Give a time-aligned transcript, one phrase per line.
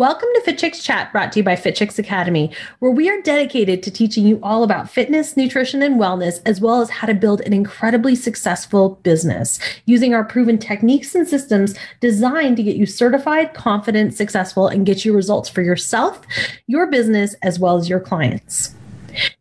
[0.00, 3.90] Welcome to FitChicks Chat, brought to you by FitChicks Academy, where we are dedicated to
[3.90, 7.52] teaching you all about fitness, nutrition, and wellness, as well as how to build an
[7.52, 14.14] incredibly successful business using our proven techniques and systems designed to get you certified, confident,
[14.14, 16.22] successful, and get you results for yourself,
[16.66, 18.74] your business, as well as your clients.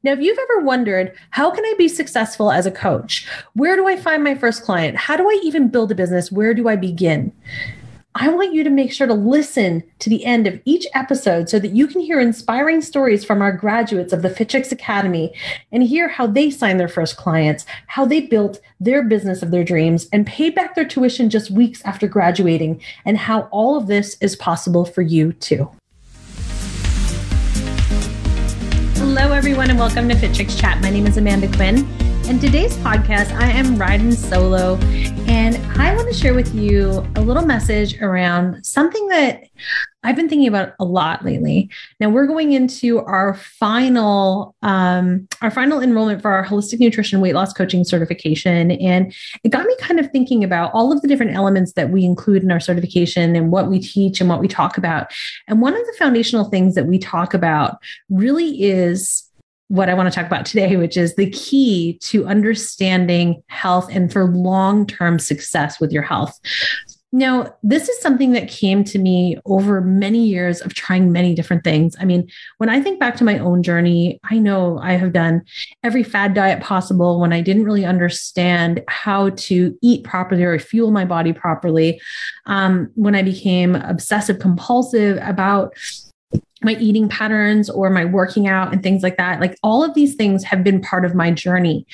[0.04, 3.26] Now, if you've ever wondered, how can I be successful as a coach?
[3.54, 4.98] Where do I find my first client?
[4.98, 6.34] How do I even build a business?
[6.34, 7.32] Where do I begin?
[8.16, 11.59] I want you to make sure to listen to the end of each episode so
[11.59, 15.31] that you can hear inspiring stories from our graduates of the Fit Chicks Academy
[15.72, 19.64] and hear how they signed their first clients, how they built their business of their
[19.64, 24.17] dreams, and paid back their tuition just weeks after graduating, and how all of this
[24.22, 25.70] is possible for you too.
[28.95, 30.81] Hello, everyone, and welcome to Fit Chicks Chat.
[30.81, 31.88] My name is Amanda Quinn.
[32.29, 34.75] And today's podcast, I am riding solo,
[35.25, 39.45] and I want to share with you a little message around something that
[40.03, 41.71] I've been thinking about a lot lately.
[41.99, 47.33] Now we're going into our final um, our final enrollment for our holistic nutrition weight
[47.33, 49.11] loss coaching certification, and
[49.43, 52.43] it got me kind of thinking about all of the different elements that we include
[52.43, 55.11] in our certification and what we teach and what we talk about.
[55.47, 59.28] And one of the foundational things that we talk about really is
[59.70, 64.11] what I want to talk about today, which is the key to understanding health and
[64.11, 66.38] for long term success with your health.
[67.11, 71.64] Now, this is something that came to me over many years of trying many different
[71.64, 71.95] things.
[72.00, 75.42] I mean, when I think back to my own journey, I know I have done
[75.83, 80.92] every fad diet possible when I didn't really understand how to eat properly or fuel
[80.92, 82.00] my body properly.
[82.45, 85.73] Um, when I became obsessive compulsive about
[86.63, 89.39] my eating patterns or my working out and things like that.
[89.39, 91.85] Like all of these things have been part of my journey.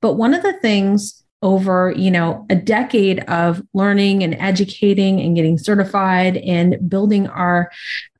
[0.00, 5.34] But one of the things over, you know, a decade of learning and educating and
[5.34, 7.70] getting certified and building our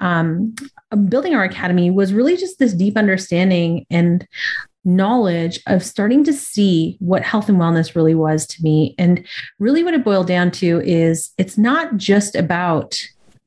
[0.00, 0.54] um,
[1.08, 4.26] building our academy was really just this deep understanding and
[4.84, 8.94] knowledge of starting to see what health and wellness really was to me.
[8.98, 9.27] And
[9.58, 12.98] really what it boiled down to is it's not just about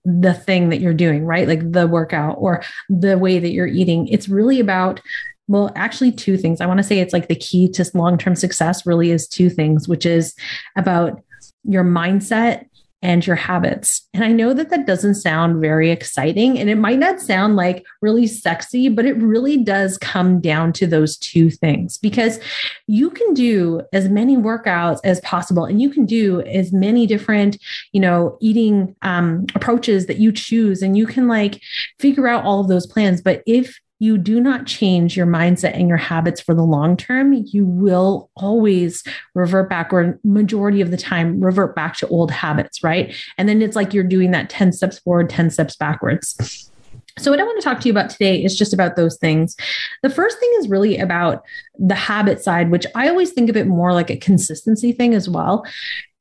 [0.06, 1.47] the thing that you're doing, right?
[1.47, 4.08] Like the workout or the way that you're eating.
[4.08, 5.02] It's really about
[5.50, 6.62] well, actually, two things.
[6.62, 9.50] I want to say it's like the key to long term success really is two
[9.50, 10.34] things, which is
[10.78, 11.22] about
[11.66, 12.66] your mindset
[13.03, 14.08] and your habits.
[14.14, 17.86] And I know that that doesn't sound very exciting and it might not sound like
[18.02, 22.40] really sexy, but it really does come down to those two things because
[22.88, 27.58] you can do as many workouts as possible and you can do as many different,
[27.92, 31.62] you know, eating um, approaches that you choose and you can like
[32.00, 33.22] figure out all of those plans.
[33.22, 37.31] But if you do not change your mindset and your habits for the long term,
[37.31, 39.02] you will always
[39.34, 43.16] revert back, or majority of the time, revert back to old habits, right?
[43.38, 46.69] And then it's like you're doing that 10 steps forward, 10 steps backwards.
[47.18, 49.56] So, what I want to talk to you about today is just about those things.
[50.02, 51.44] The first thing is really about
[51.80, 55.30] the habit side, which I always think of it more like a consistency thing as
[55.30, 55.63] well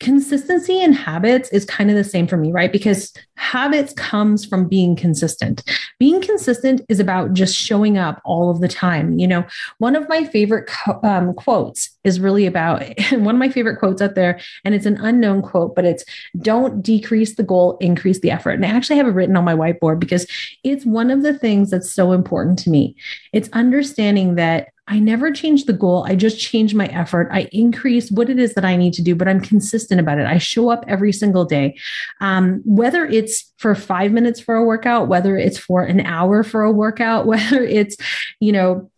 [0.03, 2.73] consistency in habits is kind of the same for me, right?
[2.73, 5.63] Because habits comes from being consistent.
[6.01, 9.19] Being consistent is about just showing up all of the time.
[9.19, 9.45] You know,
[9.79, 10.69] one of my favorite
[11.05, 12.83] um, quotes is really about
[13.13, 16.05] one of my favorite quotes out there, and it's an unknown quote, but it's
[16.41, 18.53] don't decrease the goal, increase the effort.
[18.53, 20.27] And I actually have it written on my whiteboard because
[20.65, 22.97] it's one of the things that's so important to me.
[23.33, 26.05] It's understanding that I never change the goal.
[26.09, 27.29] I just change my effort.
[27.31, 30.27] I increase what it is that I need to do, but I'm consistent about it.
[30.27, 31.77] I show up every single day.
[32.21, 36.65] Um, whether it's for five minutes for a workout, whether it's for an hour for
[36.65, 37.97] a workout, whether it's,
[38.41, 38.91] you know,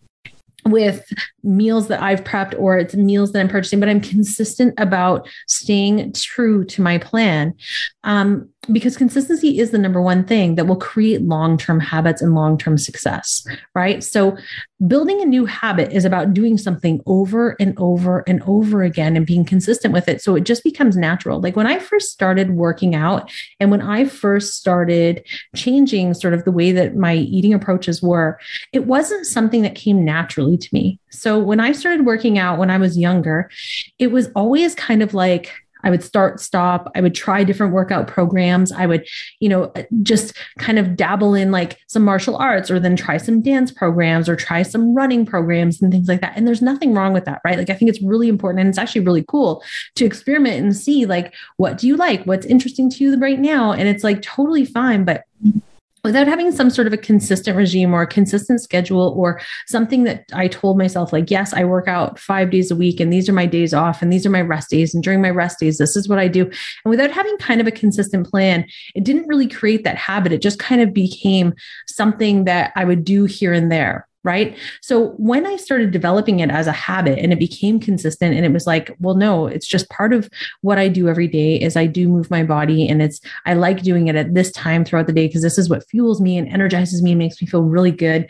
[0.66, 1.06] with
[1.42, 6.12] meals that I've prepped or it's meals that I'm purchasing, but I'm consistent about staying
[6.14, 7.54] true to my plan.
[8.02, 12.34] Um, because consistency is the number one thing that will create long term habits and
[12.34, 14.02] long term success, right?
[14.02, 14.38] So,
[14.86, 19.26] building a new habit is about doing something over and over and over again and
[19.26, 20.20] being consistent with it.
[20.22, 21.40] So, it just becomes natural.
[21.40, 23.30] Like when I first started working out
[23.60, 25.24] and when I first started
[25.54, 28.38] changing sort of the way that my eating approaches were,
[28.72, 30.98] it wasn't something that came naturally to me.
[31.10, 33.50] So, when I started working out when I was younger,
[33.98, 35.52] it was always kind of like,
[35.84, 36.90] I would start, stop.
[36.94, 38.72] I would try different workout programs.
[38.72, 39.06] I would,
[39.38, 39.72] you know,
[40.02, 44.28] just kind of dabble in like some martial arts or then try some dance programs
[44.28, 46.32] or try some running programs and things like that.
[46.36, 47.58] And there's nothing wrong with that, right?
[47.58, 49.62] Like I think it's really important and it's actually really cool
[49.96, 52.24] to experiment and see like what do you like?
[52.24, 53.72] What's interesting to you right now?
[53.72, 55.04] And it's like totally fine.
[55.04, 55.24] But
[56.04, 60.24] without having some sort of a consistent regime or a consistent schedule or something that
[60.32, 63.32] I told myself, like, yes, I work out five days a week and these are
[63.32, 64.94] my days off and these are my rest days.
[64.94, 66.42] And during my rest days, this is what I do.
[66.44, 70.32] And without having kind of a consistent plan, it didn't really create that habit.
[70.32, 71.54] It just kind of became
[71.88, 76.50] something that I would do here and there right so when i started developing it
[76.50, 79.88] as a habit and it became consistent and it was like well no it's just
[79.90, 80.28] part of
[80.62, 83.82] what i do every day is i do move my body and it's i like
[83.82, 86.48] doing it at this time throughout the day because this is what fuels me and
[86.48, 88.28] energizes me and makes me feel really good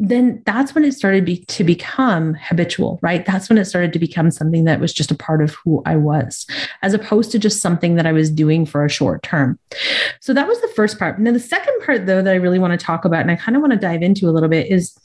[0.00, 3.26] then that's when it started be, to become habitual, right?
[3.26, 5.96] That's when it started to become something that was just a part of who I
[5.96, 6.46] was,
[6.82, 9.58] as opposed to just something that I was doing for a short term.
[10.20, 11.18] So that was the first part.
[11.18, 13.56] Now, the second part, though, that I really want to talk about, and I kind
[13.56, 14.96] of want to dive into a little bit is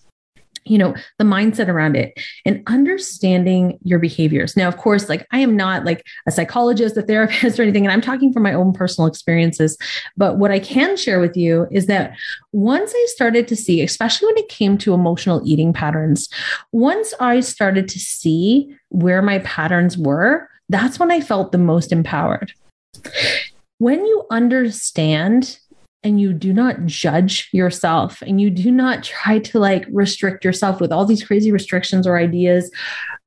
[0.65, 4.55] you know the mindset around it and understanding your behaviors.
[4.55, 7.91] Now of course like i am not like a psychologist a therapist or anything and
[7.91, 9.77] i'm talking from my own personal experiences.
[10.17, 12.15] But what i can share with you is that
[12.51, 16.29] once i started to see especially when it came to emotional eating patterns
[16.71, 21.91] once i started to see where my patterns were that's when i felt the most
[21.91, 22.53] empowered.
[23.79, 25.57] When you understand
[26.03, 30.81] and you do not judge yourself and you do not try to like restrict yourself
[30.81, 32.71] with all these crazy restrictions or ideas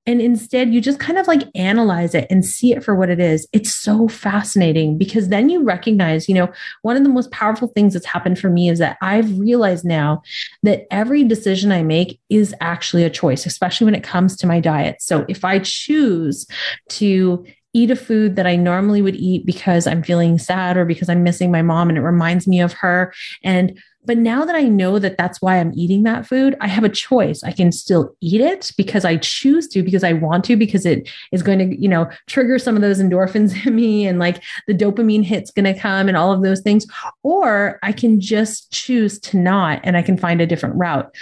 [0.06, 3.18] and instead you just kind of like analyze it and see it for what it
[3.18, 3.46] is.
[3.52, 6.50] It's so fascinating because then you recognize you know
[6.82, 10.22] one of the most powerful things that's happened for me is that i've realized now
[10.62, 14.60] that every decision i make is actually a choice especially when it comes to my
[14.60, 14.96] diet.
[15.00, 16.46] So if i choose
[16.90, 17.44] to
[17.76, 21.22] eat a food that I normally would eat because I'm feeling sad or because I'm
[21.22, 23.12] missing my mom and it reminds me of her.
[23.44, 26.84] And but now that I know that that's why I'm eating that food, I have
[26.84, 27.42] a choice.
[27.42, 31.10] I can still eat it because I choose to, because I want to, because it
[31.32, 34.74] is going to, you know, trigger some of those endorphins in me and like the
[34.74, 36.86] dopamine hit's going to come and all of those things.
[37.24, 41.12] Or I can just choose to not and I can find a different route.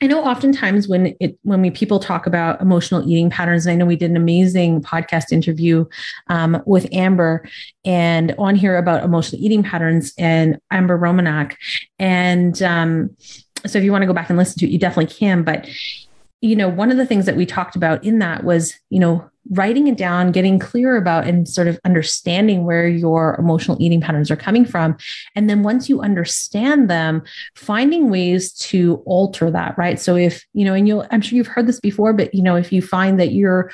[0.00, 3.84] I know oftentimes when it when we people talk about emotional eating patterns, I know
[3.84, 5.86] we did an amazing podcast interview
[6.28, 7.48] um, with Amber
[7.84, 11.56] and on here about emotional eating patterns and Amber Romaniuk.
[11.98, 13.16] And um,
[13.66, 15.42] so if you want to go back and listen to it, you definitely can.
[15.42, 15.68] But
[16.40, 19.28] you know, one of the things that we talked about in that was, you know,
[19.50, 24.30] writing it down, getting clear about and sort of understanding where your emotional eating patterns
[24.30, 24.96] are coming from.
[25.34, 27.22] And then once you understand them,
[27.54, 29.98] finding ways to alter that, right?
[29.98, 32.56] So if, you know, and you'll, I'm sure you've heard this before, but, you know,
[32.56, 33.70] if you find that you're,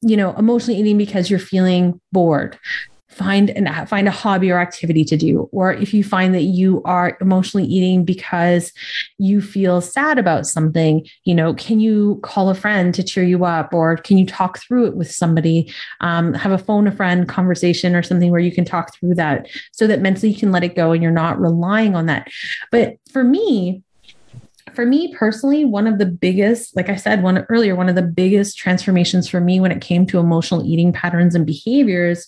[0.00, 2.56] you know, emotionally eating because you're feeling bored,
[3.18, 6.82] find and find a hobby or activity to do or if you find that you
[6.84, 8.72] are emotionally eating because
[9.18, 13.44] you feel sad about something you know can you call a friend to cheer you
[13.44, 15.72] up or can you talk through it with somebody?
[16.00, 19.48] Um, have a phone a friend conversation or something where you can talk through that
[19.72, 22.28] so that mentally you can let it go and you're not relying on that.
[22.70, 23.82] But for me
[24.74, 28.02] for me personally, one of the biggest, like I said one earlier, one of the
[28.02, 32.26] biggest transformations for me when it came to emotional eating patterns and behaviors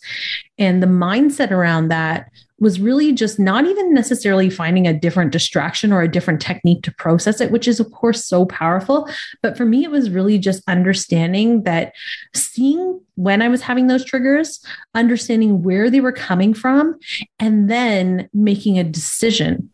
[0.59, 5.93] and the mindset around that was really just not even necessarily finding a different distraction
[5.93, 9.09] or a different technique to process it, which is, of course, so powerful.
[9.43, 11.95] But for me, it was really just understanding that
[12.35, 14.63] seeing when I was having those triggers,
[14.95, 16.99] understanding where they were coming from,
[17.39, 19.71] and then making a decision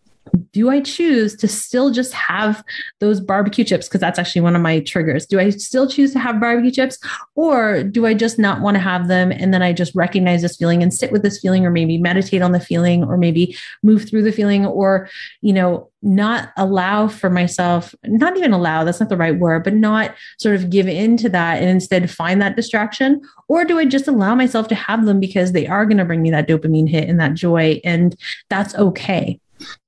[0.52, 2.64] do I choose to still just have
[3.00, 3.88] those barbecue chips?
[3.88, 5.26] Because that's actually one of my triggers.
[5.26, 6.98] Do I still choose to have barbecue chips
[7.34, 9.32] or do I just not want to have them?
[9.32, 12.42] And then I just recognize this feeling and sit with this feeling, or maybe meditate
[12.42, 15.08] on the feeling, or maybe move through the feeling, or,
[15.42, 19.74] you know, not allow for myself, not even allow, that's not the right word, but
[19.74, 23.20] not sort of give in to that and instead find that distraction?
[23.48, 26.22] Or do I just allow myself to have them because they are going to bring
[26.22, 27.80] me that dopamine hit and that joy?
[27.84, 28.16] And
[28.48, 29.40] that's okay.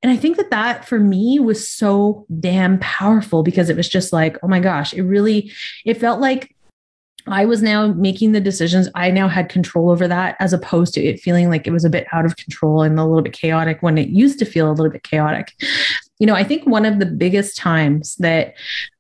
[0.03, 4.13] And I think that that for me was so damn powerful because it was just
[4.13, 5.53] like, oh my gosh, it really,
[5.85, 6.55] it felt like
[7.27, 8.89] I was now making the decisions.
[8.95, 11.91] I now had control over that as opposed to it feeling like it was a
[11.91, 14.73] bit out of control and a little bit chaotic when it used to feel a
[14.73, 15.53] little bit chaotic.
[16.19, 18.55] You know, I think one of the biggest times that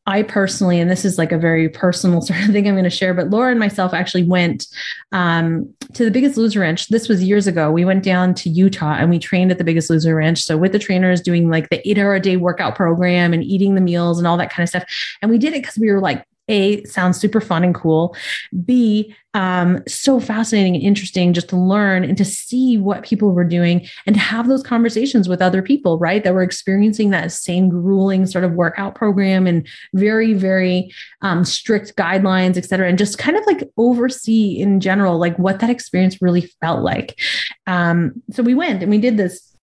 [0.06, 2.90] I personally, and this is like a very personal sort of thing I'm going to
[2.90, 4.66] share, but Laura and myself actually went
[5.12, 6.88] um, to the Biggest Loser Ranch.
[6.88, 7.70] This was years ago.
[7.70, 10.42] We went down to Utah and we trained at the Biggest Loser Ranch.
[10.42, 13.74] So with the trainers doing like the eight hour a day workout program and eating
[13.74, 14.84] the meals and all that kind of stuff.
[15.20, 18.16] And we did it because we were like a sounds super fun and cool.
[18.64, 23.44] B um, so fascinating and interesting just to learn and to see what people were
[23.44, 26.24] doing and to have those conversations with other people right?
[26.24, 31.94] That were experiencing that same grueling sort of workout program and very very um, strict
[31.96, 36.20] guidelines et cetera and just kind of like oversee in general like what that experience
[36.22, 37.18] really felt like.
[37.66, 39.57] Um, so we went and we did this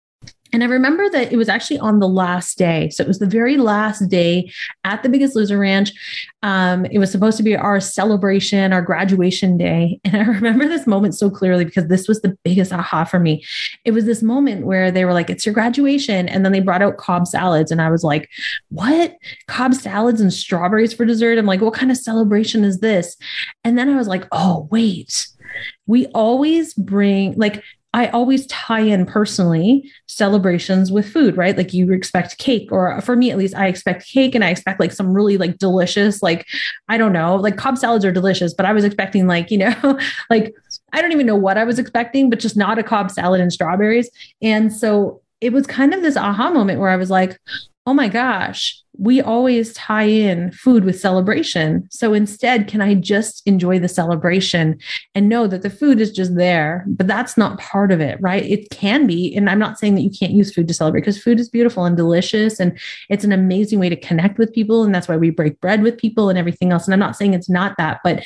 [0.54, 2.88] And I remember that it was actually on the last day.
[2.90, 4.52] So it was the very last day
[4.84, 5.90] at the Biggest Loser Ranch.
[6.44, 9.98] Um, it was supposed to be our celebration, our graduation day.
[10.14, 13.44] And I remember this moment so clearly because this was the biggest aha for me.
[13.84, 16.28] It was this moment where they were like, it's your graduation.
[16.28, 17.72] And then they brought out Cobb salads.
[17.72, 18.30] And I was like,
[18.68, 19.16] what?
[19.48, 21.36] Cobb salads and strawberries for dessert?
[21.36, 23.16] I'm like, what kind of celebration is this?
[23.64, 25.26] And then I was like, oh, wait
[25.86, 27.62] we always bring like
[27.94, 31.56] I always tie in personally celebrations with food, right?
[31.56, 34.80] Like you expect cake, or for me at least, I expect cake and I expect
[34.80, 36.44] like some really like delicious, like,
[36.88, 39.98] I don't know, like Cobb salads are delicious, but I was expecting like, you know,
[40.28, 40.52] like
[40.92, 43.52] I don't even know what I was expecting, but just not a Cobb salad and
[43.52, 44.10] strawberries.
[44.42, 47.38] And so it was kind of this aha moment where I was like,
[47.86, 51.86] oh my gosh, we always tie in food with celebration.
[51.90, 54.78] So instead, can I just enjoy the celebration
[55.14, 58.42] and know that the food is just there, but that's not part of it, right?
[58.42, 59.34] It can be.
[59.36, 61.84] And I'm not saying that you can't use food to celebrate because food is beautiful
[61.84, 62.78] and delicious and
[63.10, 64.84] it's an amazing way to connect with people.
[64.84, 66.86] And that's why we break bread with people and everything else.
[66.86, 68.24] And I'm not saying it's not that, but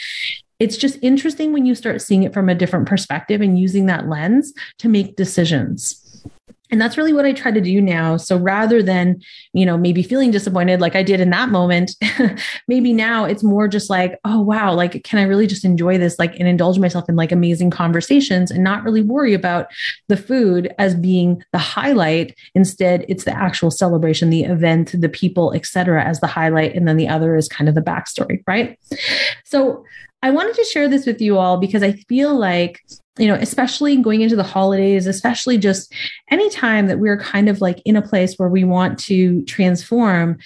[0.61, 4.09] it's just interesting when you start seeing it from a different perspective and using that
[4.09, 6.05] lens to make decisions
[6.71, 8.17] and that's really what i try to do now.
[8.17, 9.21] So rather than
[9.53, 11.93] you know maybe feeling disappointed like i did in that moment
[12.69, 16.19] maybe now it's more just like oh wow like can i really just enjoy this
[16.19, 19.69] like and indulge myself in like amazing conversations and not really worry about
[20.09, 22.37] the food as being the highlight.
[22.55, 26.97] Instead it's the actual celebration the event the people etc as the highlight and then
[26.97, 28.79] the other is kind of the backstory right?
[29.45, 29.85] So
[30.23, 32.81] I wanted to share this with you all because I feel like
[33.19, 35.93] you know, especially going into the holidays, especially just
[36.31, 40.39] any time that we're kind of like in a place where we want to transform,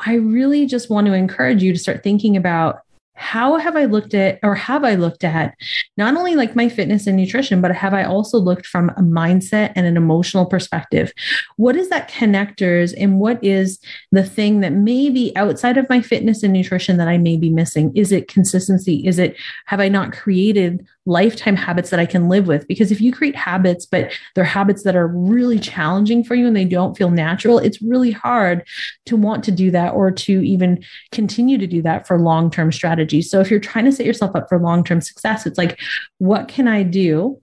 [0.00, 2.80] I really just want to encourage you to start thinking about
[3.18, 5.54] how have I looked at, or have I looked at
[5.96, 9.72] not only like my fitness and nutrition, but have I also looked from a mindset
[9.74, 11.12] and an emotional perspective?
[11.56, 13.80] What is that connectors and what is
[14.12, 17.92] the thing that maybe outside of my fitness and nutrition that I may be missing?
[17.96, 19.06] Is it consistency?
[19.06, 22.68] Is it, have I not created lifetime habits that I can live with.
[22.68, 26.54] Because if you create habits, but they're habits that are really challenging for you and
[26.54, 28.62] they don't feel natural, it's really hard
[29.06, 32.70] to want to do that or to even continue to do that for long term
[33.08, 33.30] strategies.
[33.30, 35.78] So if you're trying to set yourself up for long term success, it's like,
[36.18, 37.40] what can I do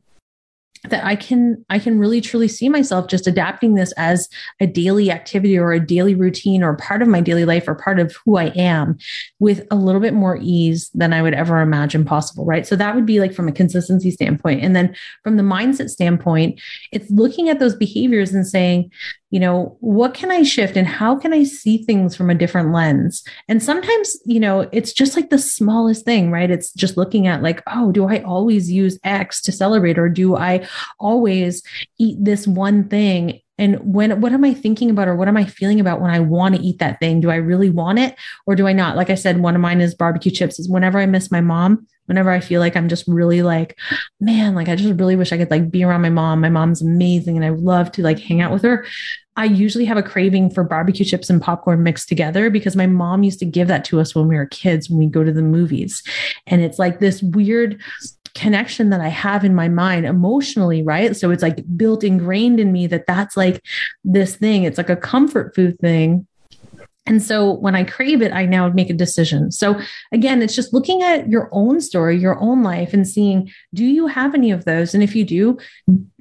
[0.89, 4.29] that I can I can really truly see myself just adapting this as
[4.59, 7.99] a daily activity or a daily routine or part of my daily life or part
[7.99, 8.99] of who I am
[9.39, 12.67] with a little bit more ease than I would ever imagine possible, right?
[12.67, 14.61] So that would be like from a consistency standpoint.
[14.63, 18.91] And then from the mindset standpoint, it's looking at those behaviors and saying,
[19.35, 22.71] you know, what can I shift and how can I see things from a different
[22.71, 23.21] lens?
[23.49, 26.49] And sometimes, you know, it's just like the smallest thing, right?
[26.49, 30.37] It's just looking at like, oh, do I always use X to celebrate or do
[30.37, 30.65] I
[31.01, 31.63] always
[31.97, 35.45] eat this one thing and when what am i thinking about or what am i
[35.45, 38.13] feeling about when i want to eat that thing do i really want it
[38.45, 40.99] or do i not like i said one of mine is barbecue chips is whenever
[40.99, 43.77] i miss my mom whenever i feel like i'm just really like
[44.19, 46.81] man like i just really wish i could like be around my mom my mom's
[46.81, 48.85] amazing and i love to like hang out with her
[49.37, 53.23] I usually have a craving for barbecue chips and popcorn mixed together because my mom
[53.23, 55.41] used to give that to us when we were kids when we go to the
[55.41, 56.03] movies.
[56.47, 57.81] And it's like this weird
[58.33, 61.15] connection that I have in my mind emotionally, right?
[61.15, 63.61] So it's like built ingrained in me that that's like
[64.03, 64.63] this thing.
[64.63, 66.27] It's like a comfort food thing.
[67.05, 69.51] And so when I crave it, I now make a decision.
[69.51, 69.79] So
[70.11, 74.07] again, it's just looking at your own story, your own life, and seeing do you
[74.07, 74.93] have any of those?
[74.93, 75.57] And if you do,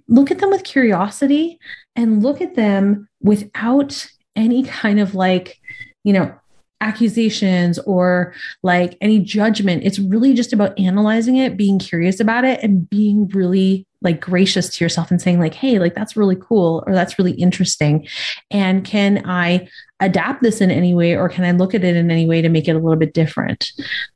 [0.08, 1.58] look at them with curiosity
[1.96, 5.58] and look at them without any kind of like,
[6.02, 6.34] you know,
[6.80, 9.82] accusations or like any judgment.
[9.84, 14.68] It's really just about analyzing it, being curious about it, and being really like gracious
[14.68, 18.06] to yourself and saying, like, hey, like that's really cool or that's really interesting.
[18.50, 19.68] And can I
[20.04, 22.48] adapt this in any way or can I look at it in any way to
[22.48, 23.72] make it a little bit different?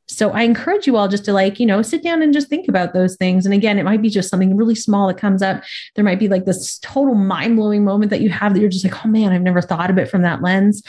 [0.08, 2.66] So I encourage you all just to like, you know, sit down and just think
[2.66, 3.44] about those things.
[3.44, 5.62] And again, it might be just something really small that comes up.
[5.94, 8.84] There might be like this total mind blowing moment that you have that you're just
[8.84, 10.82] like, oh man, I've never thought of it from that lens.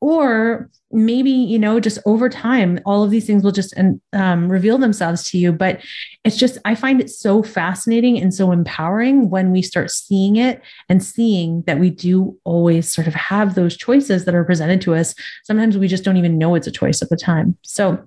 [0.00, 3.74] Or maybe, you know, just over time, all of these things will just
[4.12, 5.50] um, reveal themselves to you.
[5.50, 5.80] But
[6.24, 10.62] it's just, I find it so fascinating and so empowering when we start seeing it
[10.88, 14.94] and seeing that we do always sort of have those choices that are presented to
[14.94, 15.14] us.
[15.44, 17.56] Sometimes we just don't even know it's a choice at the time.
[17.62, 18.06] So,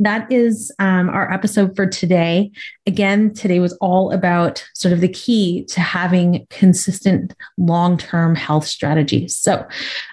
[0.00, 2.50] that is um, our episode for today.
[2.86, 8.66] Again, today was all about sort of the key to having consistent long term health
[8.66, 9.36] strategies.
[9.36, 9.66] So,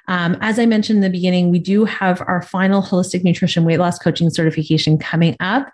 [0.07, 3.79] um, as I mentioned in the beginning, we do have our final holistic nutrition weight
[3.79, 5.71] loss coaching certification coming up.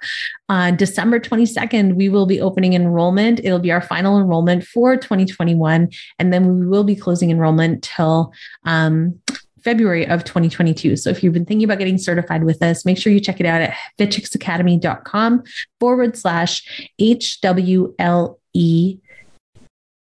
[0.49, 3.41] On December 22nd, we will be opening enrollment.
[3.43, 5.89] It'll be our final enrollment for 2021.
[6.19, 8.31] And then we will be closing enrollment till
[8.63, 9.19] um,
[9.63, 10.95] February of 2022.
[10.95, 13.45] So if you've been thinking about getting certified with us, make sure you check it
[13.45, 15.43] out at fitchicksacademy.com
[15.79, 18.99] forward slash HWLE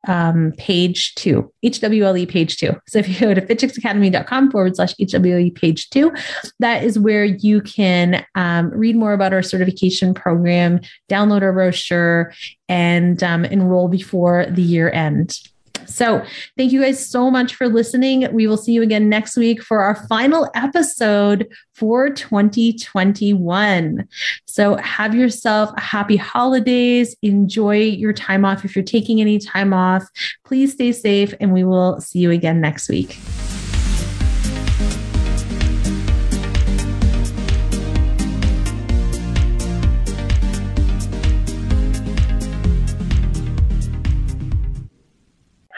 [0.09, 2.75] um, page two, HWLE page two.
[2.89, 6.13] So if you go to fitchicksacademy.com forward slash HWLE page two,
[6.59, 12.33] that is where you can um, read more about our certification program, download our brochure,
[12.69, 15.39] and um, enroll before the year end.
[15.87, 16.25] So,
[16.57, 18.33] thank you guys so much for listening.
[18.33, 24.09] We will see you again next week for our final episode for 2021.
[24.47, 27.17] So, have yourself a happy holidays.
[27.23, 30.05] Enjoy your time off if you're taking any time off.
[30.45, 33.19] Please stay safe, and we will see you again next week.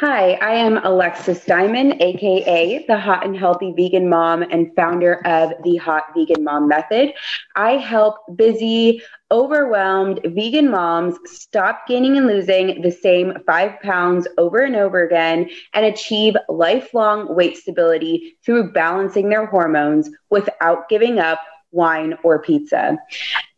[0.06, 5.54] Hi, I am Alexis Diamond, aka the Hot and Healthy Vegan Mom and founder of
[5.62, 7.14] the Hot Vegan Mom Method.
[7.56, 14.60] I help busy, overwhelmed vegan moms stop gaining and losing the same five pounds over
[14.60, 21.40] and over again and achieve lifelong weight stability through balancing their hormones without giving up
[21.70, 22.98] wine or pizza.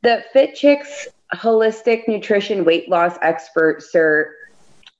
[0.02, 4.32] The Fit Chicks Holistic Nutrition Weight Loss Expert, Sir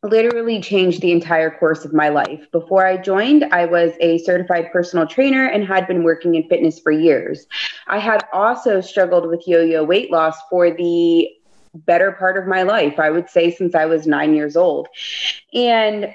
[0.02, 2.46] literally changed the entire course of my life.
[2.52, 6.78] Before I joined, I was a certified personal trainer and had been working in fitness
[6.78, 7.46] for years.
[7.86, 11.28] I had also struggled with yo yo weight loss for the
[11.74, 14.88] better part of my life, I would say since I was nine years old.
[15.52, 16.14] And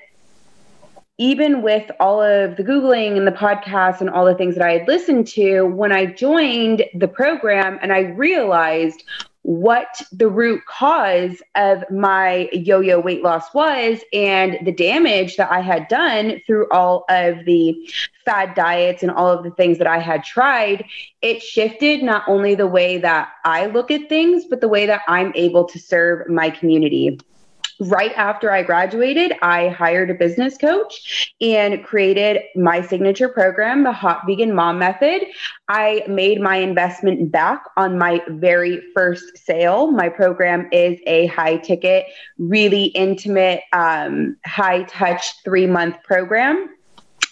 [1.17, 4.79] even with all of the Googling and the podcasts and all the things that I
[4.79, 9.03] had listened to, when I joined the program and I realized
[9.43, 15.51] what the root cause of my yo yo weight loss was and the damage that
[15.51, 17.89] I had done through all of the
[18.24, 20.86] fad diets and all of the things that I had tried,
[21.21, 25.01] it shifted not only the way that I look at things, but the way that
[25.07, 27.19] I'm able to serve my community
[27.81, 33.91] right after I graduated, I hired a business coach and created my signature program, the
[33.91, 35.23] Hot Vegan Mom Method.
[35.67, 39.89] I made my investment back on my very first sale.
[39.89, 42.06] My program is a high ticket,
[42.38, 46.69] really intimate, um, high touch three month program.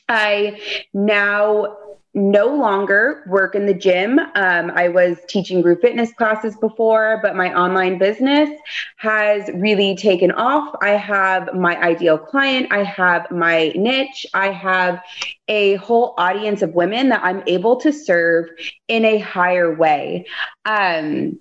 [0.08, 0.60] I
[0.94, 1.78] now
[2.14, 4.20] no longer work in the gym.
[4.20, 8.50] Um, I was teaching group fitness classes before, but my online business
[8.98, 10.76] has really taken off.
[10.82, 15.02] I have my ideal client, I have my niche, I have
[15.48, 18.50] a whole audience of women that I'm able to serve
[18.88, 20.26] in a higher way.
[20.66, 21.40] Um,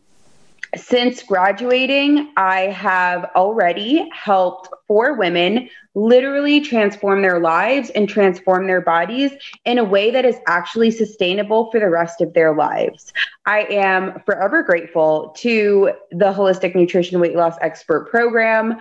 [0.77, 8.81] since graduating, I have already helped four women literally transform their lives and transform their
[8.81, 9.33] bodies
[9.65, 13.13] in a way that is actually sustainable for the rest of their lives.
[13.47, 18.79] I am forever grateful to the Holistic Nutrition Weight Loss Expert Program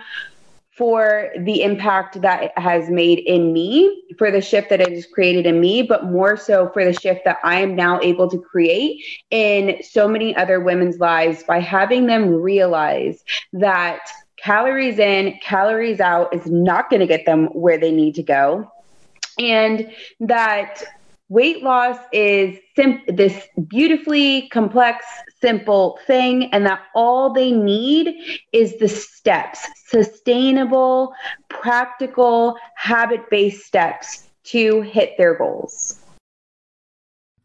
[0.78, 5.06] for the impact that it has made in me, for the shift that it has
[5.06, 8.38] created in me, but more so for the shift that I am now able to
[8.38, 15.98] create in so many other women's lives by having them realize that calories in, calories
[15.98, 18.70] out is not going to get them where they need to go.
[19.36, 20.84] And that
[21.28, 25.04] weight loss is sim- this beautifully complex,
[25.40, 28.14] simple thing, and that all they need
[28.52, 31.12] is the steps sustainable,
[31.48, 36.00] practical, habit based steps to hit their goals.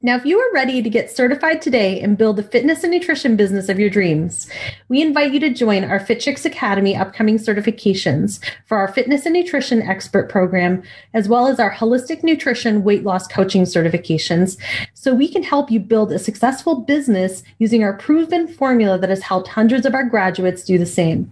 [0.06, 3.38] Now, if you are ready to get certified today and build the fitness and nutrition
[3.38, 4.50] business of your dreams,
[4.90, 9.34] we invite you to join our Fit Chicks Academy upcoming certifications for our fitness and
[9.34, 14.58] nutrition expert program, as well as our holistic nutrition weight loss coaching certifications,
[14.94, 19.24] so we can help you build a successful business using our proven formula that has
[19.24, 21.32] helped hundreds of our graduates do the same.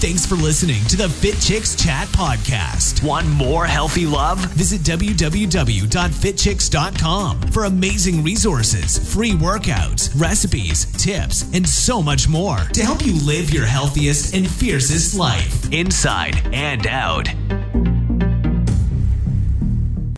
[0.00, 3.06] Thanks for listening to the Fit Chicks Chat podcast.
[3.06, 4.38] Want more healthy love?
[4.54, 13.04] Visit www.fitchicks.com for amazing resources, free workouts, recipes, tips, and so much more to help
[13.04, 17.28] you live your healthiest and fiercest life inside and out.